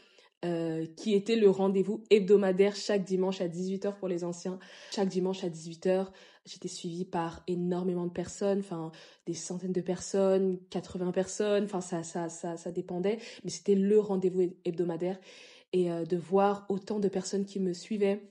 euh, 0.44 0.84
qui 0.96 1.14
était 1.14 1.36
le 1.36 1.48
rendez-vous 1.48 2.04
hebdomadaire 2.10 2.76
chaque 2.76 3.04
dimanche 3.04 3.40
à 3.40 3.48
18h 3.48 3.96
pour 3.96 4.08
les 4.08 4.22
anciens. 4.22 4.58
Chaque 4.92 5.08
dimanche 5.08 5.42
à 5.42 5.48
18h, 5.48 6.08
j'étais 6.46 6.68
suivie 6.68 7.04
par 7.04 7.42
énormément 7.46 8.06
de 8.06 8.12
personnes, 8.12 8.60
enfin 8.60 8.92
des 9.26 9.34
centaines 9.34 9.72
de 9.72 9.80
personnes, 9.80 10.58
80 10.70 11.12
personnes, 11.12 11.64
enfin 11.64 11.80
ça 11.80 12.02
ça 12.02 12.28
ça 12.28 12.56
ça 12.56 12.72
dépendait, 12.72 13.18
mais 13.44 13.50
c'était 13.50 13.74
le 13.74 13.98
rendez-vous 14.00 14.54
hebdomadaire. 14.64 15.18
Et 15.72 15.90
euh, 15.90 16.04
de 16.04 16.16
voir 16.16 16.64
autant 16.68 17.00
de 17.00 17.08
personnes 17.08 17.44
qui 17.44 17.60
me 17.60 17.72
suivaient 17.72 18.22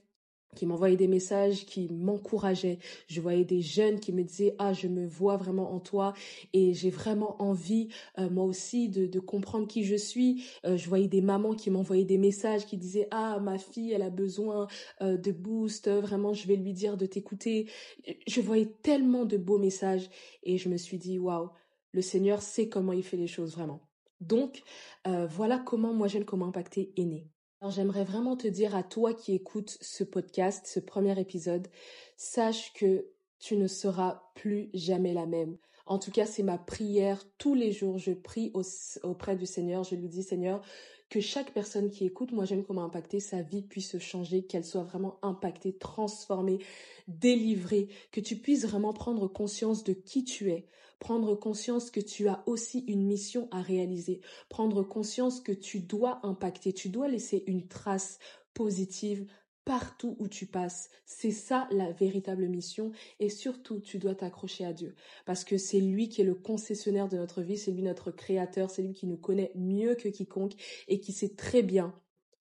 qui 0.56 0.66
m'envoyaient 0.66 0.96
des 0.96 1.06
messages, 1.06 1.64
qui 1.66 1.88
m'encourageaient. 1.92 2.80
Je 3.06 3.20
voyais 3.20 3.44
des 3.44 3.60
jeunes 3.60 4.00
qui 4.00 4.12
me 4.12 4.24
disaient 4.24 4.56
ah 4.58 4.72
je 4.72 4.88
me 4.88 5.06
vois 5.06 5.36
vraiment 5.36 5.72
en 5.72 5.78
toi 5.78 6.14
et 6.52 6.74
j'ai 6.74 6.90
vraiment 6.90 7.40
envie 7.40 7.88
euh, 8.18 8.28
moi 8.28 8.44
aussi 8.44 8.88
de, 8.88 9.06
de, 9.06 9.20
comprendre 9.20 9.68
qui 9.68 9.84
je 9.84 9.94
suis. 9.94 10.44
Euh, 10.64 10.76
je 10.76 10.88
voyais 10.88 11.06
des 11.06 11.20
mamans 11.20 11.54
qui 11.54 11.70
m'envoyaient 11.70 12.04
des 12.04 12.18
messages 12.18 12.66
qui 12.66 12.76
disaient 12.76 13.06
ah 13.12 13.38
ma 13.38 13.58
fille 13.58 13.92
elle 13.92 14.02
a 14.02 14.10
besoin 14.10 14.66
euh, 15.02 15.16
de 15.16 15.30
boost 15.30 15.88
vraiment 15.88 16.32
je 16.32 16.48
vais 16.48 16.56
lui 16.56 16.72
dire 16.72 16.96
de 16.96 17.06
t'écouter. 17.06 17.68
Je 18.26 18.40
voyais 18.40 18.66
tellement 18.82 19.24
de 19.24 19.36
beaux 19.36 19.58
messages 19.58 20.10
et 20.42 20.58
je 20.58 20.68
me 20.68 20.76
suis 20.76 20.98
dit 20.98 21.18
waouh 21.18 21.50
le 21.92 22.02
Seigneur 22.02 22.42
sait 22.42 22.68
comment 22.68 22.92
il 22.92 23.04
fait 23.04 23.16
les 23.16 23.26
choses 23.26 23.52
vraiment. 23.54 23.80
Donc 24.20 24.62
voilà 25.04 25.58
comment 25.58 25.92
moi 25.92 26.08
j'aime 26.08 26.24
comment 26.24 26.46
impacter 26.46 26.92
est 26.96 27.04
né. 27.04 27.28
Alors 27.60 27.72
j'aimerais 27.72 28.04
vraiment 28.04 28.36
te 28.36 28.46
dire 28.46 28.74
à 28.76 28.82
toi 28.82 29.14
qui 29.14 29.34
écoutes 29.34 29.78
ce 29.80 30.04
podcast, 30.04 30.66
ce 30.66 30.78
premier 30.78 31.18
épisode, 31.18 31.68
sache 32.16 32.72
que 32.74 33.06
tu 33.38 33.56
ne 33.56 33.66
seras 33.66 34.30
plus 34.34 34.68
jamais 34.74 35.14
la 35.14 35.26
même. 35.26 35.56
En 35.86 35.98
tout 35.98 36.10
cas, 36.10 36.26
c'est 36.26 36.42
ma 36.42 36.58
prière 36.58 37.22
tous 37.38 37.54
les 37.54 37.72
jours. 37.72 37.98
Je 37.98 38.12
prie 38.12 38.52
auprès 39.02 39.36
du 39.36 39.46
Seigneur. 39.46 39.84
Je 39.84 39.94
lui 39.94 40.08
dis, 40.08 40.22
Seigneur, 40.22 40.60
que 41.08 41.20
chaque 41.20 41.52
personne 41.52 41.90
qui 41.90 42.04
écoute, 42.04 42.32
moi 42.32 42.44
j'aime 42.44 42.64
comment 42.64 42.84
impacter 42.84 43.20
sa 43.20 43.40
vie 43.40 43.62
puisse 43.62 43.96
changer, 43.98 44.42
qu'elle 44.44 44.64
soit 44.64 44.82
vraiment 44.82 45.18
impactée, 45.22 45.72
transformée, 45.72 46.58
délivrée, 47.06 47.88
que 48.10 48.20
tu 48.20 48.36
puisses 48.36 48.66
vraiment 48.66 48.92
prendre 48.92 49.28
conscience 49.28 49.84
de 49.84 49.92
qui 49.92 50.24
tu 50.24 50.50
es, 50.50 50.66
prendre 50.98 51.34
conscience 51.34 51.90
que 51.90 52.00
tu 52.00 52.28
as 52.28 52.42
aussi 52.46 52.80
une 52.88 53.06
mission 53.06 53.48
à 53.50 53.60
réaliser, 53.60 54.20
prendre 54.48 54.82
conscience 54.82 55.40
que 55.40 55.52
tu 55.52 55.80
dois 55.80 56.20
impacter, 56.22 56.72
tu 56.72 56.88
dois 56.88 57.08
laisser 57.08 57.44
une 57.46 57.68
trace 57.68 58.18
positive 58.54 59.26
partout 59.66 60.16
où 60.20 60.28
tu 60.28 60.46
passes. 60.46 60.88
C'est 61.04 61.32
ça 61.32 61.68
la 61.70 61.90
véritable 61.92 62.48
mission. 62.48 62.92
Et 63.20 63.28
surtout 63.28 63.80
tu 63.80 63.98
dois 63.98 64.14
t'accrocher 64.14 64.64
à 64.64 64.72
Dieu. 64.72 64.94
Parce 65.26 65.44
que 65.44 65.58
c'est 65.58 65.80
lui 65.80 66.08
qui 66.08 66.22
est 66.22 66.24
le 66.24 66.34
concessionnaire 66.36 67.08
de 67.08 67.18
notre 67.18 67.42
vie, 67.42 67.58
c'est 67.58 67.72
lui 67.72 67.82
notre 67.82 68.10
créateur, 68.10 68.70
c'est 68.70 68.82
lui 68.82 68.94
qui 68.94 69.06
nous 69.06 69.18
connaît 69.18 69.52
mieux 69.54 69.96
que 69.96 70.08
quiconque 70.08 70.54
et 70.88 71.00
qui 71.00 71.12
sait 71.12 71.34
très 71.34 71.62
bien 71.62 71.92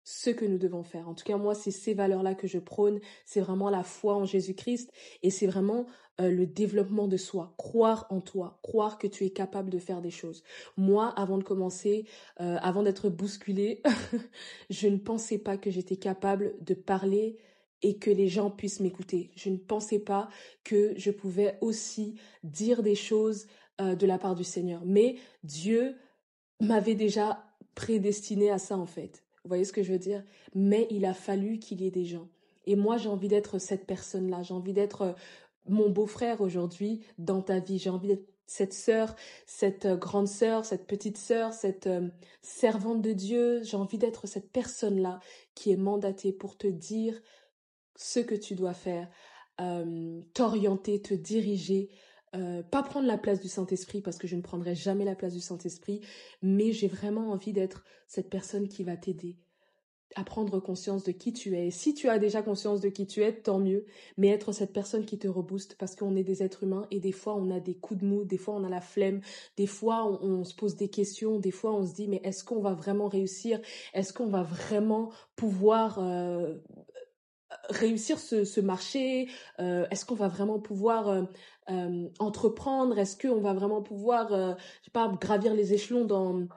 ce 0.05 0.29
que 0.29 0.45
nous 0.45 0.59
devons 0.59 0.83
faire. 0.83 1.09
En 1.09 1.15
tout 1.15 1.25
cas, 1.25 1.37
moi, 1.37 1.55
c'est 1.55 1.71
ces 1.71 1.95
valeurs-là 1.95 2.35
que 2.35 2.47
je 2.47 2.59
prône. 2.59 2.99
C'est 3.25 3.41
vraiment 3.41 3.71
la 3.71 3.83
foi 3.83 4.15
en 4.15 4.25
Jésus-Christ. 4.25 4.91
Et 5.23 5.31
c'est 5.31 5.47
vraiment 5.47 5.87
euh, 6.21 6.29
le 6.29 6.45
développement 6.45 7.07
de 7.07 7.17
soi. 7.17 7.53
Croire 7.57 8.07
en 8.09 8.21
toi, 8.21 8.57
croire 8.61 8.97
que 8.97 9.07
tu 9.07 9.25
es 9.25 9.31
capable 9.31 9.69
de 9.69 9.79
faire 9.79 10.01
des 10.01 10.11
choses. 10.11 10.43
Moi, 10.77 11.09
avant 11.09 11.37
de 11.37 11.43
commencer, 11.43 12.05
euh, 12.39 12.57
avant 12.61 12.83
d'être 12.83 13.09
bousculée, 13.09 13.81
je 14.69 14.87
ne 14.87 14.97
pensais 14.97 15.37
pas 15.37 15.57
que 15.57 15.69
j'étais 15.69 15.97
capable 15.97 16.55
de 16.61 16.73
parler 16.73 17.37
et 17.81 17.97
que 17.97 18.09
les 18.09 18.29
gens 18.29 18.49
puissent 18.49 18.79
m'écouter. 18.79 19.31
Je 19.35 19.49
ne 19.49 19.57
pensais 19.57 19.99
pas 19.99 20.29
que 20.63 20.93
je 20.95 21.11
pouvais 21.11 21.57
aussi 21.59 22.15
dire 22.43 22.81
des 22.81 22.95
choses 22.95 23.47
euh, 23.81 23.95
de 23.95 24.07
la 24.07 24.17
part 24.17 24.35
du 24.35 24.45
Seigneur. 24.45 24.83
Mais 24.85 25.17
Dieu 25.43 25.95
m'avait 26.61 26.95
déjà 26.95 27.43
prédestiné 27.75 28.51
à 28.51 28.57
ça 28.57 28.77
en 28.77 28.85
fait. 28.85 29.25
Vous 29.43 29.49
voyez 29.49 29.65
ce 29.65 29.73
que 29.73 29.83
je 29.83 29.91
veux 29.91 29.99
dire? 29.99 30.23
Mais 30.53 30.87
il 30.89 31.05
a 31.05 31.13
fallu 31.13 31.59
qu'il 31.59 31.81
y 31.81 31.87
ait 31.87 31.91
des 31.91 32.05
gens. 32.05 32.29
Et 32.65 32.75
moi, 32.75 32.97
j'ai 32.97 33.09
envie 33.09 33.27
d'être 33.27 33.59
cette 33.59 33.85
personne-là. 33.85 34.41
J'ai 34.41 34.53
envie 34.53 34.73
d'être 34.73 35.15
mon 35.67 35.89
beau-frère 35.89 36.41
aujourd'hui 36.41 37.01
dans 37.17 37.41
ta 37.41 37.59
vie. 37.59 37.79
J'ai 37.79 37.89
envie 37.89 38.09
d'être 38.09 38.29
cette 38.47 38.73
sœur, 38.73 39.15
cette 39.47 39.85
euh, 39.85 39.95
grande 39.95 40.27
sœur, 40.27 40.65
cette 40.65 40.85
petite 40.85 41.17
sœur, 41.17 41.53
cette 41.53 41.87
euh, 41.87 42.09
servante 42.41 43.01
de 43.01 43.11
Dieu. 43.11 43.63
J'ai 43.63 43.77
envie 43.77 43.97
d'être 43.97 44.27
cette 44.27 44.51
personne-là 44.51 45.19
qui 45.55 45.71
est 45.71 45.77
mandatée 45.77 46.31
pour 46.31 46.57
te 46.57 46.67
dire 46.67 47.19
ce 47.95 48.19
que 48.19 48.35
tu 48.35 48.55
dois 48.55 48.73
faire, 48.73 49.09
t'orienter, 50.33 51.01
te 51.01 51.13
diriger, 51.13 51.89
pas 52.33 52.83
prendre 52.83 53.07
la 53.07 53.17
place 53.17 53.39
du 53.39 53.47
Saint-Esprit 53.47 54.01
parce 54.01 54.17
que 54.17 54.27
je 54.27 54.35
ne 54.35 54.41
prendrai 54.41 54.75
jamais 54.75 55.05
la 55.05 55.15
place 55.15 55.31
du 55.31 55.39
Saint-Esprit, 55.39 56.01
mais 56.41 56.73
j'ai 56.73 56.89
vraiment 56.89 57.31
envie 57.31 57.53
d'être 57.53 57.85
cette 58.05 58.29
personne 58.29 58.67
qui 58.67 58.83
va 58.83 58.97
t'aider 58.97 59.37
à 60.15 60.23
prendre 60.23 60.59
conscience 60.59 61.03
de 61.03 61.11
qui 61.11 61.33
tu 61.33 61.57
es. 61.57 61.69
Si 61.71 61.93
tu 61.93 62.09
as 62.09 62.19
déjà 62.19 62.41
conscience 62.41 62.79
de 62.79 62.89
qui 62.89 63.05
tu 63.05 63.21
es, 63.21 63.33
tant 63.33 63.59
mieux, 63.59 63.85
mais 64.17 64.29
être 64.29 64.53
cette 64.53 64.73
personne 64.73 65.05
qui 65.05 65.19
te 65.19 65.27
rebooste 65.27 65.75
parce 65.77 65.95
qu'on 65.95 66.15
est 66.15 66.23
des 66.23 66.41
êtres 66.41 66.63
humains 66.63 66.87
et 66.89 66.99
des 66.99 67.11
fois 67.11 67.35
on 67.35 67.51
a 67.51 67.59
des 67.59 67.75
coups 67.75 67.99
de 67.99 68.05
mou, 68.05 68.23
des 68.23 68.37
fois 68.37 68.55
on 68.55 68.63
a 68.63 68.69
la 68.69 68.81
flemme, 68.81 69.21
des 69.57 69.67
fois 69.67 70.05
on, 70.21 70.43
se 70.43 70.55
pose 70.55 70.75
des 70.75 70.89
questions, 70.89 71.39
des 71.39 71.51
fois 71.51 71.73
on 71.73 71.85
se 71.85 71.93
dit 71.93 72.07
mais 72.07 72.21
est-ce 72.23 72.43
qu'on 72.43 72.61
va 72.61 72.73
vraiment 72.73 73.07
réussir? 73.07 73.59
Est-ce 73.93 74.13
qu'on 74.13 74.27
va 74.27 74.43
vraiment 74.43 75.11
pouvoir 75.35 75.99
euh, 75.99 76.55
réussir 77.69 78.17
ce, 78.17 78.61
marché? 78.61 79.27
Euh, 79.59 79.85
Est-ce 79.91 80.05
qu'on 80.05 80.15
va 80.15 80.29
vraiment 80.29 80.59
pouvoir 80.59 81.27
euh, 81.69 82.09
entreprendre? 82.19 82.97
Est-ce 82.97 83.17
qu'on 83.17 83.41
va 83.41 83.53
vraiment 83.53 83.81
pouvoir, 83.81 84.29
je 84.29 84.85
sais 84.85 84.91
pas, 84.91 85.11
gravir 85.19 85.53
les 85.53 85.73
échelons 85.73 86.05
dans, 86.05 86.47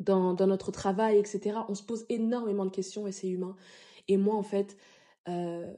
dans, 0.00 0.34
dans 0.34 0.46
notre 0.46 0.72
travail, 0.72 1.18
etc. 1.18 1.58
On 1.68 1.74
se 1.74 1.82
pose 1.82 2.04
énormément 2.08 2.64
de 2.64 2.70
questions 2.70 3.06
et 3.06 3.12
c'est 3.12 3.28
humain. 3.28 3.56
Et 4.08 4.16
moi, 4.16 4.34
en 4.34 4.42
fait, 4.42 4.76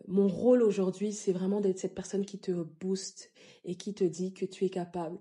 mon 0.08 0.28
rôle 0.28 0.62
aujourd'hui, 0.62 1.12
c'est 1.12 1.32
vraiment 1.32 1.60
d'être 1.60 1.78
cette 1.78 1.94
personne 1.94 2.24
qui 2.24 2.38
te 2.38 2.52
booste 2.52 3.30
et 3.64 3.74
qui 3.74 3.94
te 3.94 4.04
dit 4.04 4.32
que 4.32 4.44
tu 4.44 4.64
es 4.64 4.70
capable. 4.70 5.18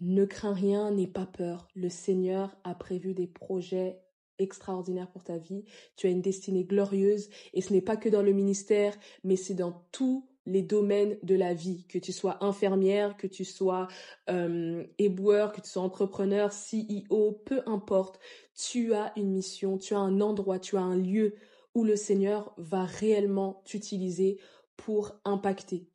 Ne 0.00 0.24
crains 0.24 0.54
rien, 0.54 0.90
n'aie 0.90 1.06
pas 1.06 1.26
peur. 1.26 1.68
Le 1.74 1.88
Seigneur 1.88 2.56
a 2.64 2.74
prévu 2.74 3.14
des 3.14 3.26
projets 3.26 4.00
extraordinaire 4.38 5.10
pour 5.10 5.22
ta 5.22 5.36
vie. 5.36 5.64
Tu 5.96 6.06
as 6.06 6.10
une 6.10 6.22
destinée 6.22 6.64
glorieuse 6.64 7.28
et 7.52 7.60
ce 7.60 7.72
n'est 7.72 7.82
pas 7.82 7.96
que 7.96 8.08
dans 8.08 8.22
le 8.22 8.32
ministère, 8.32 8.96
mais 9.22 9.36
c'est 9.36 9.54
dans 9.54 9.84
tous 9.92 10.26
les 10.46 10.62
domaines 10.62 11.18
de 11.22 11.34
la 11.34 11.54
vie, 11.54 11.86
que 11.88 11.98
tu 11.98 12.12
sois 12.12 12.42
infirmière, 12.44 13.16
que 13.16 13.26
tu 13.26 13.44
sois 13.44 13.88
euh, 14.28 14.84
éboueur, 14.98 15.52
que 15.52 15.60
tu 15.60 15.70
sois 15.70 15.82
entrepreneur, 15.82 16.50
CEO, 16.50 17.32
peu 17.44 17.62
importe, 17.66 18.18
tu 18.54 18.94
as 18.94 19.12
une 19.16 19.32
mission, 19.32 19.78
tu 19.78 19.94
as 19.94 19.98
un 19.98 20.20
endroit, 20.20 20.58
tu 20.58 20.76
as 20.76 20.82
un 20.82 20.96
lieu 20.96 21.34
où 21.74 21.84
le 21.84 21.96
Seigneur 21.96 22.54
va 22.56 22.84
réellement 22.84 23.62
t'utiliser 23.64 24.38
pour 24.76 25.20
impacter. 25.24 25.89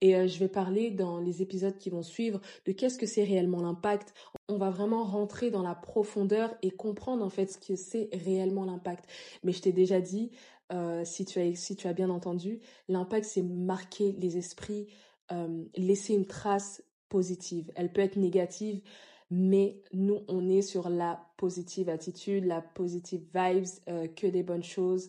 Et 0.00 0.14
euh, 0.14 0.26
je 0.26 0.38
vais 0.38 0.48
parler 0.48 0.90
dans 0.90 1.20
les 1.20 1.42
épisodes 1.42 1.76
qui 1.78 1.90
vont 1.90 2.02
suivre 2.02 2.40
de 2.66 2.72
qu'est-ce 2.72 2.98
que 2.98 3.06
c'est 3.06 3.24
réellement 3.24 3.62
l'impact. 3.62 4.12
On 4.48 4.58
va 4.58 4.70
vraiment 4.70 5.04
rentrer 5.04 5.50
dans 5.50 5.62
la 5.62 5.74
profondeur 5.74 6.54
et 6.62 6.70
comprendre 6.70 7.24
en 7.24 7.30
fait 7.30 7.46
ce 7.46 7.58
que 7.58 7.76
c'est 7.76 8.10
réellement 8.12 8.64
l'impact. 8.64 9.06
Mais 9.42 9.52
je 9.52 9.62
t'ai 9.62 9.72
déjà 9.72 10.00
dit, 10.00 10.30
euh, 10.72 11.04
si, 11.04 11.24
tu 11.24 11.40
as, 11.40 11.54
si 11.54 11.76
tu 11.76 11.86
as 11.88 11.92
bien 11.92 12.10
entendu, 12.10 12.60
l'impact 12.88 13.24
c'est 13.24 13.42
marquer 13.42 14.12
les 14.12 14.36
esprits, 14.36 14.86
euh, 15.32 15.64
laisser 15.76 16.14
une 16.14 16.26
trace 16.26 16.82
positive. 17.08 17.72
Elle 17.74 17.92
peut 17.92 18.02
être 18.02 18.16
négative, 18.16 18.82
mais 19.30 19.82
nous 19.92 20.20
on 20.28 20.48
est 20.50 20.62
sur 20.62 20.90
la 20.90 21.26
positive 21.38 21.88
attitude, 21.88 22.44
la 22.44 22.60
positive 22.60 23.22
vibes, 23.34 24.14
que 24.14 24.26
des 24.26 24.42
bonnes 24.42 24.64
choses. 24.64 25.08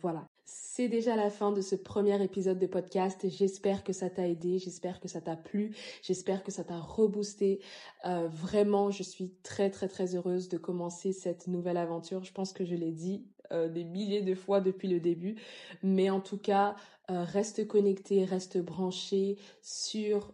voilà. 0.00 0.31
C'est 0.44 0.88
déjà 0.88 1.16
la 1.16 1.30
fin 1.30 1.52
de 1.52 1.60
ce 1.60 1.76
premier 1.76 2.22
épisode 2.22 2.58
de 2.58 2.66
podcast. 2.66 3.28
J'espère 3.28 3.84
que 3.84 3.92
ça 3.92 4.10
t'a 4.10 4.26
aidé, 4.26 4.58
j'espère 4.58 5.00
que 5.00 5.08
ça 5.08 5.20
t'a 5.20 5.36
plu, 5.36 5.76
j'espère 6.02 6.42
que 6.42 6.50
ça 6.50 6.64
t'a 6.64 6.78
reboosté. 6.78 7.60
Euh, 8.06 8.28
vraiment, 8.28 8.90
je 8.90 9.02
suis 9.02 9.34
très 9.42 9.70
très 9.70 9.86
très 9.86 10.16
heureuse 10.16 10.48
de 10.48 10.58
commencer 10.58 11.12
cette 11.12 11.46
nouvelle 11.46 11.76
aventure. 11.76 12.24
Je 12.24 12.32
pense 12.32 12.52
que 12.52 12.64
je 12.64 12.74
l'ai 12.74 12.90
dit 12.90 13.24
euh, 13.52 13.68
des 13.68 13.84
milliers 13.84 14.22
de 14.22 14.34
fois 14.34 14.60
depuis 14.60 14.88
le 14.88 14.98
début, 14.98 15.36
mais 15.82 16.10
en 16.10 16.20
tout 16.20 16.38
cas, 16.38 16.74
euh, 17.10 17.22
reste 17.22 17.66
connecté, 17.66 18.24
reste 18.24 18.58
branché 18.58 19.36
sur 19.60 20.32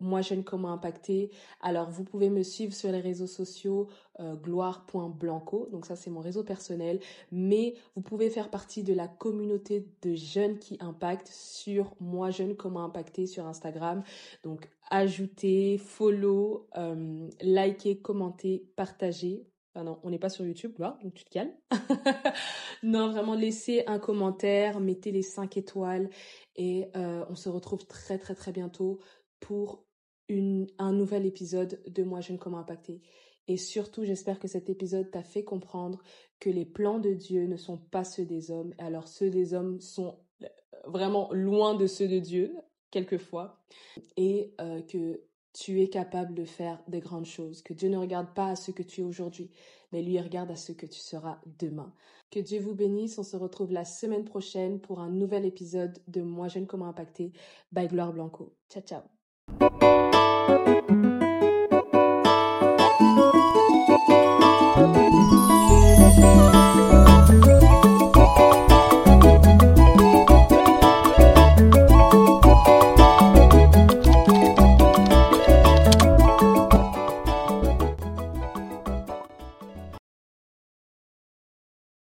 moi 0.00 0.22
jeune 0.22 0.44
comment 0.44 0.72
impacter. 0.72 1.30
Alors 1.60 1.90
vous 1.90 2.04
pouvez 2.04 2.30
me 2.30 2.42
suivre 2.42 2.72
sur 2.72 2.90
les 2.90 3.00
réseaux 3.00 3.26
sociaux 3.26 3.88
euh, 4.20 4.34
gloire.blanco, 4.34 5.68
donc 5.70 5.86
ça 5.86 5.96
c'est 5.96 6.10
mon 6.10 6.20
réseau 6.20 6.42
personnel, 6.42 7.00
mais 7.30 7.74
vous 7.94 8.02
pouvez 8.02 8.30
faire 8.30 8.50
partie 8.50 8.82
de 8.82 8.94
la 8.94 9.08
communauté 9.08 9.86
de 10.02 10.14
jeunes 10.14 10.58
qui 10.58 10.76
impactent 10.80 11.28
sur 11.28 11.94
moi 12.00 12.30
jeune 12.30 12.56
comment 12.56 12.84
impacter 12.84 13.26
sur 13.26 13.46
Instagram. 13.46 14.02
Donc 14.42 14.68
ajoutez, 14.90 15.78
follow, 15.78 16.68
euh, 16.76 17.28
likez, 17.40 17.98
commentez, 17.98 18.66
partagez 18.76 19.46
Ah 19.74 19.84
non, 19.84 19.98
on 20.02 20.10
n'est 20.10 20.18
pas 20.18 20.30
sur 20.30 20.44
YouTube, 20.44 20.74
là, 20.78 20.98
donc 21.02 21.14
tu 21.14 21.24
te 21.24 21.30
calmes. 21.30 21.52
non, 22.82 23.10
vraiment, 23.10 23.34
laissez 23.34 23.84
un 23.86 23.98
commentaire, 23.98 24.80
mettez 24.80 25.12
les 25.12 25.22
5 25.22 25.56
étoiles 25.56 26.10
et 26.56 26.88
euh, 26.96 27.24
on 27.30 27.34
se 27.34 27.48
retrouve 27.48 27.86
très 27.86 28.18
très 28.18 28.34
très 28.34 28.52
bientôt 28.52 28.98
pour 29.40 29.84
un 30.30 30.92
nouvel 30.92 31.26
épisode 31.26 31.80
de 31.86 32.02
Moi 32.02 32.20
Jeune 32.20 32.38
Comment 32.38 32.58
Impacter. 32.58 33.00
Et 33.48 33.56
surtout, 33.56 34.04
j'espère 34.04 34.38
que 34.38 34.46
cet 34.46 34.68
épisode 34.68 35.10
t'a 35.10 35.22
fait 35.22 35.42
comprendre 35.42 36.02
que 36.38 36.50
les 36.50 36.66
plans 36.66 36.98
de 36.98 37.14
Dieu 37.14 37.46
ne 37.46 37.56
sont 37.56 37.78
pas 37.78 38.04
ceux 38.04 38.26
des 38.26 38.50
hommes. 38.50 38.74
Alors 38.78 39.08
ceux 39.08 39.30
des 39.30 39.54
hommes 39.54 39.80
sont 39.80 40.18
euh, 40.42 40.46
vraiment 40.86 41.30
loin 41.32 41.74
de 41.74 41.86
ceux 41.86 42.08
de 42.08 42.18
Dieu, 42.18 42.54
quelquefois. 42.90 43.58
Et 44.18 44.52
euh, 44.60 44.82
que 44.82 45.22
tu 45.54 45.80
es 45.80 45.88
capable 45.88 46.34
de 46.34 46.44
faire 46.44 46.82
des 46.88 47.00
grandes 47.00 47.24
choses, 47.24 47.62
que 47.62 47.72
Dieu 47.72 47.88
ne 47.88 47.96
regarde 47.96 48.32
pas 48.34 48.48
à 48.48 48.56
ce 48.56 48.70
que 48.70 48.82
tu 48.82 49.00
es 49.00 49.04
aujourd'hui, 49.04 49.50
mais 49.92 50.02
lui 50.02 50.20
regarde 50.20 50.50
à 50.50 50.56
ce 50.56 50.72
que 50.72 50.86
tu 50.86 51.00
seras 51.00 51.40
demain. 51.58 51.92
Que 52.30 52.40
Dieu 52.40 52.60
vous 52.60 52.74
bénisse, 52.74 53.18
on 53.18 53.22
se 53.22 53.36
retrouve 53.36 53.72
la 53.72 53.86
semaine 53.86 54.24
prochaine 54.24 54.78
pour 54.78 55.00
un 55.00 55.10
nouvel 55.10 55.46
épisode 55.46 55.98
de 56.06 56.20
Moi 56.20 56.48
Jeune 56.48 56.66
Comment 56.66 56.88
Impacter 56.88 57.32
by 57.72 57.88
Gloire 57.88 58.12
Blanco. 58.12 58.52
Ciao 58.68 58.82
ciao 58.82 59.17
Thank 59.50 59.82
you. 59.82 60.27